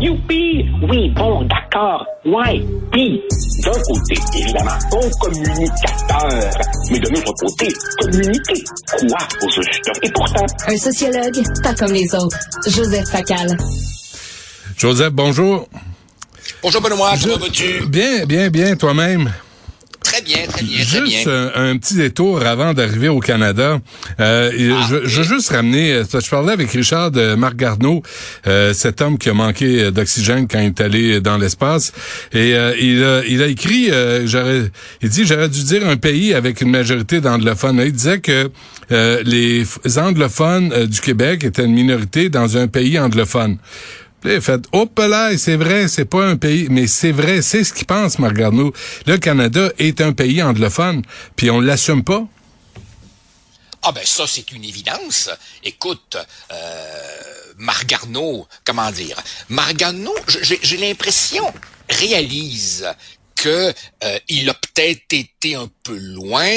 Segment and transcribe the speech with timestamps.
[0.00, 0.70] Youpi!
[0.88, 2.06] Oui, bon, d'accord.
[2.24, 2.64] Ouais.
[2.92, 3.20] Puis,
[3.64, 6.50] d'un côté, évidemment, bon communicateur.
[6.92, 7.68] Mais de l'autre côté,
[8.00, 9.96] communiquer quoi aux auditeurs?
[10.04, 10.46] Et pourtant...
[10.68, 12.38] Un sociologue, pas comme les autres.
[12.68, 13.56] Joseph Facal.
[14.76, 15.68] Joseph, bonjour.
[16.62, 17.86] Bonjour Benoît, comment vas-tu?
[17.88, 19.32] Bien, bien, bien, toi-même.
[20.32, 21.06] Très bien, très bien, très bien.
[21.06, 23.80] Juste un, petit détour avant d'arriver au Canada.
[24.20, 28.02] Euh, Ah, je, je veux juste ramener, euh, je parlais avec Richard de Marc Garneau,
[28.46, 31.92] euh, cet homme qui a manqué d'oxygène quand il est allé dans l'espace,
[32.32, 34.70] et euh, il, a, il a écrit, euh, j'aurais,
[35.02, 37.80] il dit, j'aurais dû dire un pays avec une majorité d'anglophones.
[37.84, 38.50] Il disait que
[38.90, 39.64] euh, les
[39.98, 43.58] anglophones euh, du Québec étaient une minorité dans un pays anglophone.
[44.24, 47.72] Là, il hop là, c'est vrai, c'est pas un pays, mais c'est vrai, c'est ce
[47.72, 48.72] qu'il pense, Marc Garneau.
[49.06, 51.02] Le Canada est un pays anglophone,
[51.34, 52.24] puis on l'assume pas.
[53.82, 55.28] Ah ben ça, c'est une évidence.
[55.64, 56.16] Écoute,
[56.52, 57.12] euh,
[57.58, 61.52] Margarno, comment dire, Margarno, j'ai l'impression,
[61.88, 62.86] réalise
[63.42, 66.48] que euh, il a peut-être été un peu loin.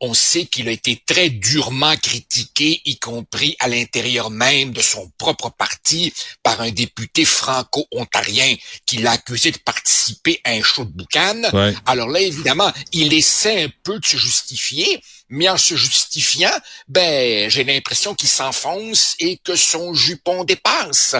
[0.00, 5.10] On sait qu'il a été très durement critiqué, y compris à l'intérieur même de son
[5.18, 10.92] propre parti, par un député franco-ontarien qui l'a accusé de participer à un show de
[10.92, 11.42] boucan.
[11.52, 11.74] Ouais.
[11.84, 17.50] Alors là, évidemment, il essaie un peu de se justifier, mais en se justifiant, ben,
[17.50, 21.16] j'ai l'impression qu'il s'enfonce et que son jupon dépasse.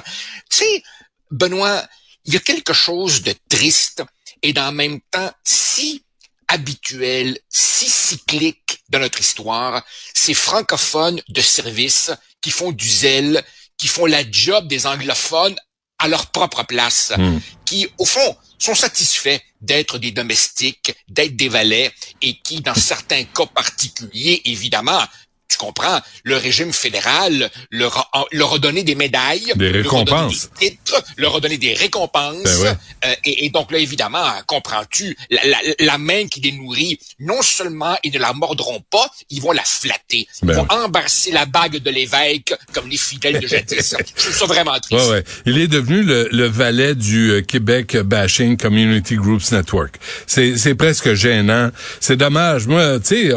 [0.48, 0.82] Tu sais,
[1.30, 1.86] Benoît,
[2.24, 4.02] il y a quelque chose de triste
[4.42, 6.04] et dans le même temps si
[6.48, 12.10] habituel, si cyclique dans notre histoire, ces francophones de service
[12.40, 13.44] qui font du zèle,
[13.78, 15.56] qui font la job des anglophones
[15.98, 17.38] à leur propre place, Mm.
[17.64, 23.24] qui, au fond, sont satisfaits d'être des domestiques, d'être des valets, et qui, dans certains
[23.24, 25.02] cas particuliers, évidemment,
[25.50, 30.04] tu comprends, le régime fédéral leur a, leur a donné des médailles, Des leur a
[30.04, 30.50] donné récompenses.
[30.60, 32.72] des titres, leur a donné des récompenses, Ben ouais.
[33.06, 37.42] euh, et, et donc là, évidemment, comprends-tu, la, la, la main qui les nourrit, non
[37.42, 40.28] seulement ils ne la mordront pas, ils vont la flatter.
[40.42, 43.96] Ils Ben vont embrasser la bague de l'évêque comme les fidèles de jadis.
[44.16, 45.04] Je trouve ça vraiment triste.
[45.06, 45.24] Ouais, ouais.
[45.46, 49.96] Il est devenu le, le valet du euh, Québec Bashing Community Groups Network.
[50.26, 51.70] C'est, c'est presque gênant.
[51.98, 52.66] C'est dommage.
[52.68, 53.32] Moi, tu sais,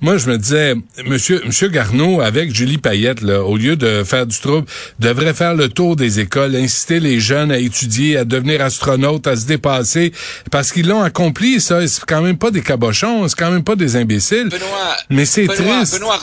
[0.00, 4.26] moi, je me disais, Monsieur, Monsieur Garneau, avec Julie Payette, là, au lieu de faire
[4.26, 4.66] du trouble,
[4.98, 9.36] devrait faire le tour des écoles, inciter les jeunes à étudier, à devenir astronautes, à
[9.36, 10.12] se dépasser,
[10.50, 11.86] parce qu'ils l'ont accompli, ça.
[11.88, 14.48] C'est quand même pas des cabochons, c'est quand même pas des imbéciles.
[14.50, 15.94] Benoît, Mais c'est Benoît, triste.
[15.94, 16.20] Benoît,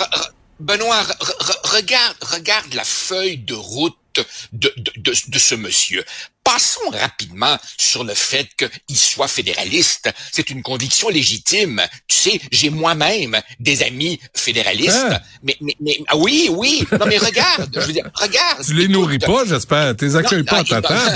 [0.59, 3.95] Benoît, re- re- regarde, regarde la feuille de route
[4.53, 6.03] de, de, de, de ce monsieur.
[6.43, 10.09] Passons rapidement sur le fait qu'il soit fédéraliste.
[10.33, 11.81] C'est une conviction légitime.
[12.09, 14.97] Tu sais, j'ai moi-même des amis fédéralistes.
[15.09, 15.21] Ah.
[15.41, 16.85] Mais, mais, mais ah oui, oui.
[16.99, 17.71] Non, mais regarde.
[17.73, 18.61] Je veux dire, regarde.
[18.65, 19.95] Tu les nourris pas, j'espère.
[19.95, 21.15] Tu les accueilles non, pas à ta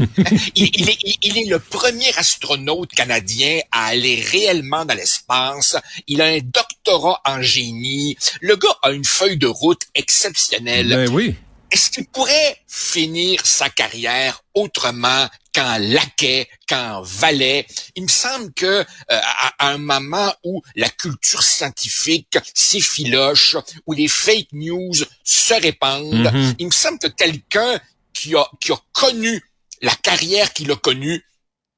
[0.00, 4.94] il- il, il est, il- il est le premier astronaute canadien à aller réellement dans
[4.94, 5.76] l'espace.
[6.08, 8.16] Il a un doctorat en génie.
[8.40, 10.88] Le gars a une feuille de route exceptionnelle.
[10.88, 11.36] Ben oui.
[11.76, 17.66] Est-ce qu'il pourrait finir sa carrière autrement qu'en laquais, qu'en valet?
[17.96, 23.92] Il me semble que euh, à, à un moment où la culture scientifique s'effiloche, où
[23.92, 26.54] les fake news se répandent, Mhm.
[26.60, 27.78] il me semble que quelqu'un
[28.14, 29.44] qui a, qui a connu
[29.82, 31.22] la carrière qu'il a connue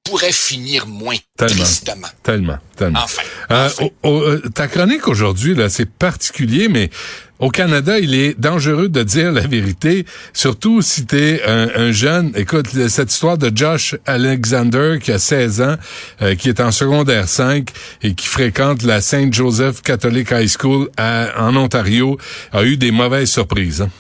[0.09, 1.55] pourrait finir moins Tellement.
[1.65, 2.09] tristement.
[2.23, 3.01] Tellement, tellement.
[3.05, 3.23] Enfin.
[3.51, 3.89] Euh, enfin.
[4.05, 6.91] euh, ta chronique aujourd'hui, là, c'est particulier, mais
[7.39, 12.33] au Canada, il est dangereux de dire la vérité, surtout si t'es un, un jeune.
[12.35, 15.77] Écoute, cette histoire de Josh Alexander, qui a 16 ans,
[16.23, 17.69] euh, qui est en secondaire 5
[18.03, 22.19] et qui fréquente la Saint Joseph Catholic High School à- en Ontario,
[22.53, 23.83] a eu des mauvaises surprises.
[23.83, 23.91] hein.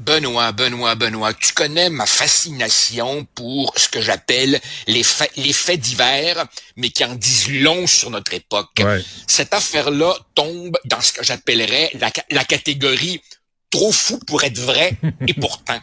[0.00, 5.78] Benoît, Benoît, Benoît, tu connais ma fascination pour ce que j'appelle les faits, les faits
[5.78, 6.46] divers,
[6.76, 8.80] mais qui en disent long sur notre époque.
[8.80, 9.04] Ouais.
[9.26, 13.20] Cette affaire-là tombe dans ce que j'appellerais la, la catégorie
[13.70, 14.92] trop fou pour être vrai,
[15.26, 15.78] et pourtant.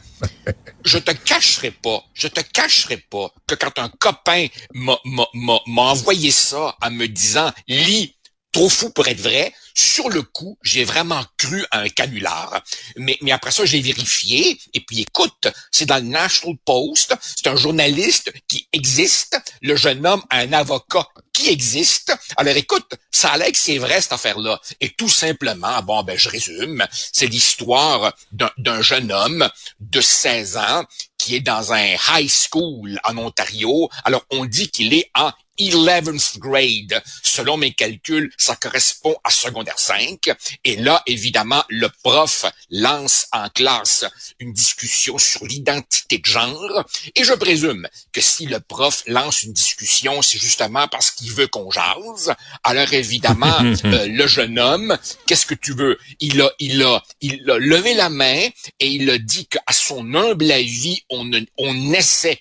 [0.83, 6.75] Je te cacherai pas, je te cacherai pas que quand un copain m'a envoyé ça
[6.81, 8.15] en me disant, lis,
[8.51, 12.63] trop fou pour être vrai, sur le coup, j'ai vraiment cru à un canular.
[12.95, 17.55] Mais, après ça, j'ai vérifié, et puis écoute, c'est dans le National Post, c'est un
[17.55, 22.15] journaliste qui existe, le jeune homme a un avocat qui existe.
[22.37, 24.59] Alors écoute, ça a l'air que c'est vrai cette affaire-là.
[24.81, 29.47] Et tout simplement, bon, ben je résume, c'est l'histoire d'un d'un jeune homme
[29.79, 30.83] de 16 ans
[31.19, 33.89] qui est dans un high school en Ontario.
[34.03, 35.31] Alors on dit qu'il est en
[35.65, 37.01] 11th grade.
[37.23, 40.31] Selon mes calculs, ça correspond à secondaire 5.
[40.63, 44.05] Et là, évidemment, le prof lance en classe
[44.39, 46.83] une discussion sur l'identité de genre.
[47.15, 51.47] Et je présume que si le prof lance une discussion, c'est justement parce qu'il veut
[51.47, 52.33] qu'on jase.
[52.63, 55.97] Alors évidemment, euh, le jeune homme, qu'est-ce que tu veux?
[56.19, 58.47] Il a, il a, il a levé la main
[58.79, 62.39] et il a dit qu'à son humble avis, on, on essaie,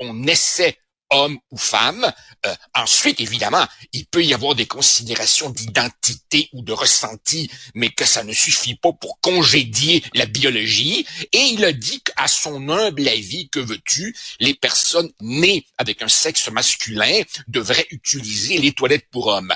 [0.00, 0.78] on essaie
[1.10, 2.12] homme ou femme.
[2.46, 8.04] Euh, ensuite, évidemment, il peut y avoir des considérations d'identité ou de ressenti, mais que
[8.04, 11.06] ça ne suffit pas pour congédier la biologie.
[11.32, 16.08] Et il a dit qu'à son humble avis, que veux-tu, les personnes nées avec un
[16.08, 19.54] sexe masculin devraient utiliser les toilettes pour hommes.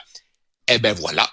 [0.69, 1.31] Eh ben voilà,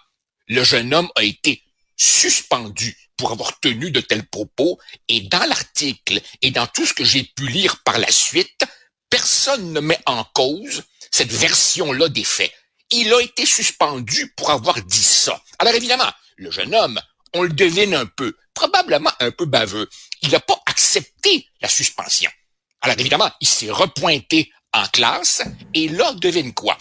[0.48, 1.63] le jeune homme a été
[1.95, 4.80] suspendu pour avoir tenu de tels propos,
[5.10, 8.63] et dans l'article et dans tout ce que j'ai pu lire par la suite,
[9.10, 12.54] personne ne met en cause cette version-là des faits.
[12.92, 15.42] Il a été suspendu pour avoir dit ça.
[15.60, 17.00] Alors évidemment, le jeune homme,
[17.34, 19.88] on le devine un peu, probablement un peu baveux.
[20.22, 22.32] Il n'a pas accepté la suspension.
[22.82, 25.42] Alors évidemment, il s'est repointé en classe
[25.74, 26.78] et là, devine quoi?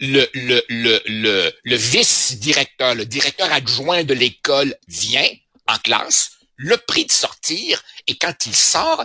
[0.00, 5.28] Le, le, le, le, le vice-directeur, le directeur adjoint de l'école vient
[5.68, 9.04] en classe, le prie de sortir et quand il sort,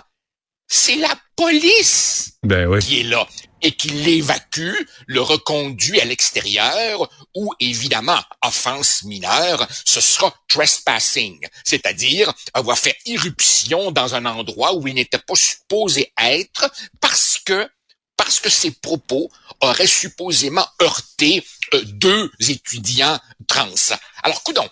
[0.67, 3.25] c'est la police ben qui est là
[3.61, 4.75] et qui l'évacue,
[5.07, 13.91] le reconduit à l'extérieur ou évidemment, offense mineure, ce sera trespassing, c'est-à-dire avoir fait irruption
[13.91, 16.69] dans un endroit où il n'était pas supposé être
[16.99, 17.69] parce que
[18.17, 19.31] parce que ses propos
[19.61, 21.41] auraient supposément heurté
[21.73, 23.95] euh, deux étudiants trans.
[24.23, 24.69] Alors, coudon,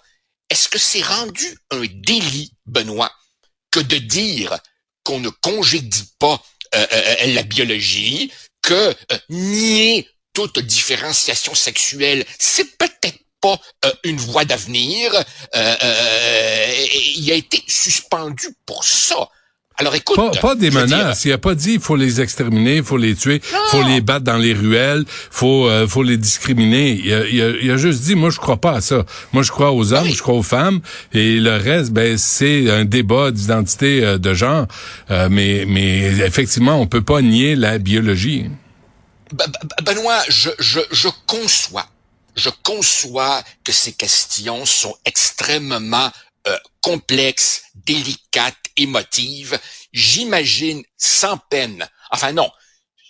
[0.50, 3.14] est-ce que c'est rendu un délit, Benoît,
[3.72, 4.60] que de dire
[5.04, 6.44] qu'on ne congédie pas
[6.74, 8.32] la biologie,
[8.62, 8.94] que
[9.30, 13.60] nier toute différenciation sexuelle, c'est peut-être pas
[14.04, 15.14] une voie d'avenir.
[15.54, 19.30] il a été suspendu pour ça.
[19.80, 21.26] Alors écoute, pas, pas des menaces.
[21.26, 24.02] il a pas dit il faut les exterminer, il faut les tuer, il faut les
[24.02, 27.00] battre dans les ruelles, faut euh, faut les discriminer.
[27.04, 27.28] Il a,
[27.62, 29.06] il, a, juste dit moi je crois pas à ça.
[29.34, 30.82] Moi je crois aux hommes, je crois aux femmes
[31.14, 34.66] et le reste ben c'est un débat d'identité euh, de genre.
[35.12, 38.46] Euh, mais mais effectivement on peut pas nier la biologie.
[39.84, 41.86] Benoît, je je je conçois
[42.38, 46.12] je conçois que ces questions sont extrêmement
[46.48, 49.60] euh, complexe, délicate, émotive,
[49.92, 52.50] j'imagine sans peine, enfin non,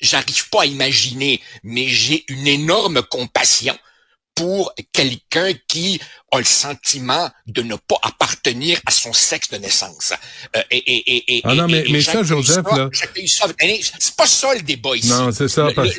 [0.02, 3.78] j'arrive pas à imaginer, mais j'ai une énorme compassion
[4.36, 6.00] pour quelqu'un qui
[6.32, 10.14] a le sentiment de ne pas appartenir à son sexe de naissance.
[10.56, 12.90] Euh, et, et, et, ah non, mais, mais ça, Joseph, là...
[12.92, 15.10] C'est pas ça le débat ici.
[15.10, 15.68] Non, c'est ça.
[15.76, 15.90] Parce...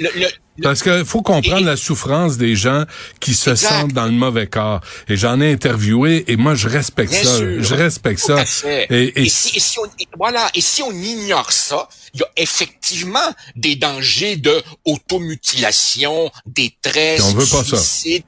[0.60, 2.84] Parce qu'il faut comprendre la souffrance des gens
[3.20, 4.80] qui se sentent dans le mauvais corps.
[5.08, 7.38] Et j'en ai interviewé et moi je respecte ça.
[7.38, 8.42] Je respecte ça.
[8.90, 9.84] Et, et, si, et, si, on,
[10.16, 10.50] voilà.
[10.54, 17.34] Et si on ignore ça, il y a effectivement des dangers de automutilation, détresse, on
[17.34, 17.76] veut pas ça.
[18.06, 18.24] Et,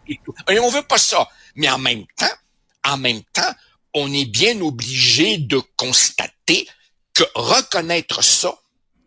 [0.51, 1.29] et on veut pas ça.
[1.57, 2.27] Mais en même temps,
[2.85, 3.55] en même temps,
[3.95, 6.69] on est bien obligé de constater
[7.15, 8.55] que reconnaître ça,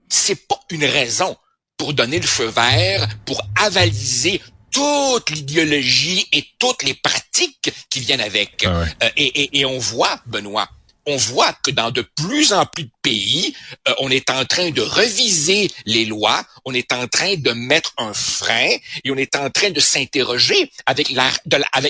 [0.10, 1.36] c'est pas une raison
[1.78, 4.42] pour donner le feu vert, pour avaliser
[4.72, 8.64] toute l'idéologie et toutes les pratiques qui viennent avec.
[8.66, 10.70] Ah euh, et, et, on voit, Benoît,
[11.06, 13.56] on voit que dans de plus en plus de pays,
[13.88, 17.94] euh, on est en train de reviser les lois, on est en train de mettre
[17.98, 18.70] un frein
[19.04, 21.30] et on est en train de s'interroger avec la,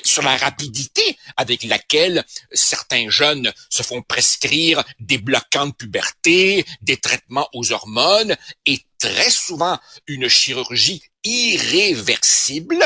[0.05, 6.97] sur la rapidité avec laquelle certains jeunes se font prescrire des bloquants de puberté, des
[6.97, 12.77] traitements aux hormones et très souvent une chirurgie irréversible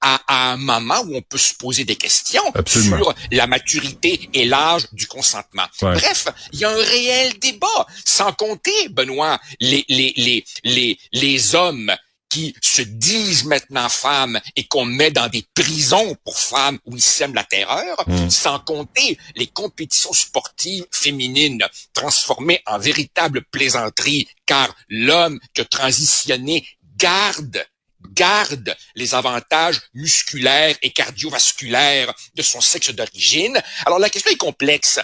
[0.00, 0.20] à,
[0.52, 5.06] un moment où on peut se poser des questions sur la maturité et l'âge du
[5.06, 5.66] consentement.
[5.80, 11.54] Bref, il y a un réel débat, sans compter, Benoît, les, les, les, les, les
[11.54, 11.94] hommes
[12.34, 17.00] qui se disent maintenant femmes et qu'on met dans des prisons pour femmes où ils
[17.00, 18.28] sèment la terreur, hmm.
[18.28, 26.66] sans compter les compétitions sportives féminines transformées en véritable plaisanterie, car l'homme qui a transitionné
[26.96, 27.64] garde
[28.12, 33.58] garde les avantages musculaires et cardiovasculaires de son sexe d'origine.
[33.86, 35.00] Alors la question est complexe,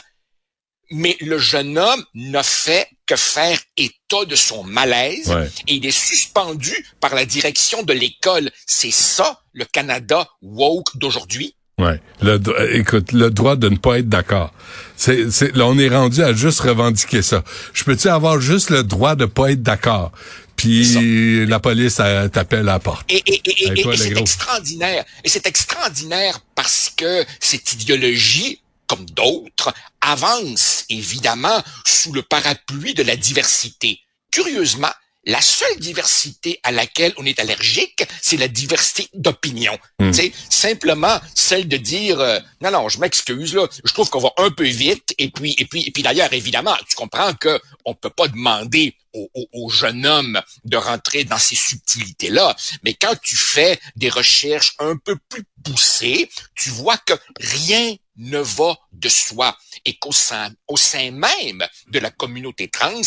[0.91, 5.35] mais le jeune homme n'a fait que faire état de son malaise
[5.67, 8.51] et il est suspendu par la direction de l'école.
[8.67, 11.55] C'est ça le Canada woke d'aujourd'hui?
[11.79, 12.01] Ouais.
[12.21, 12.39] Le,
[12.77, 14.53] écoute, le droit de ne pas être d'accord.
[14.97, 17.43] C'est, c'est, là, on est rendu à juste revendiquer ça.
[17.73, 20.13] Je peux-tu avoir juste le droit de pas être d'accord?
[20.61, 23.11] puis la police t'appelle à la porte.
[23.11, 25.05] Et, et, et, et c'est extraordinaire.
[25.25, 29.73] Et c'est extraordinaire parce que cette idéologie, comme d'autres,
[30.11, 34.01] avance évidemment sous le parapluie de la diversité.
[34.31, 34.93] Curieusement,
[35.25, 39.77] la seule diversité à laquelle on est allergique, c'est la diversité d'opinion.
[39.99, 40.13] Hmm.
[40.13, 44.33] C'est simplement celle de dire euh, non non, je m'excuse là, je trouve qu'on va
[44.39, 47.95] un peu vite et puis et puis et puis d'ailleurs évidemment, tu comprends que on
[47.95, 53.15] peut pas demander au, au, jeune homme de rentrer dans ces subtilités là, mais quand
[53.21, 59.09] tu fais des recherches un peu plus poussées, tu vois que rien ne va de
[59.09, 59.57] soi.
[59.85, 63.01] Et qu'au sein, au sein même de la communauté trans,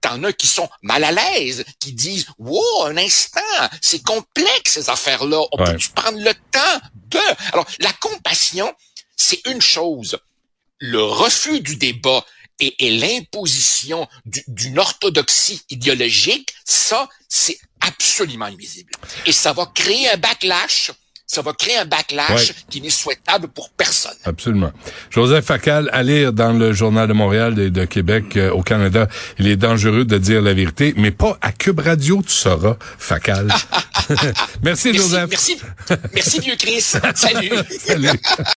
[0.00, 3.40] t'en as qui sont mal à l'aise, qui disent «Wow, un instant,
[3.80, 7.18] c'est complexe ces affaires-là, on peut prendre le temps de...»
[7.52, 8.72] Alors, la compassion,
[9.16, 10.18] c'est une chose.
[10.78, 12.24] Le refus du débat
[12.60, 18.92] et, et l'imposition d'une orthodoxie idéologique, ça, c'est absolument invisible.
[19.26, 20.92] Et ça va créer un backlash
[21.28, 24.16] ça va créer un backlash qui n'est souhaitable pour personne.
[24.24, 24.72] Absolument.
[25.10, 29.08] Joseph Facal, à lire dans le Journal de Montréal et de Québec euh, au Canada,
[29.38, 33.48] il est dangereux de dire la vérité, mais pas à Cube Radio, tu sauras, Facal.
[34.08, 34.24] merci,
[34.62, 35.28] merci, Joseph.
[35.28, 35.60] Merci,
[36.14, 36.80] merci, vieux Chris.
[36.80, 37.52] Salut.
[37.78, 38.08] Salut.